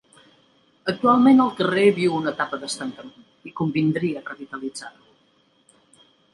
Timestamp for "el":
1.45-1.51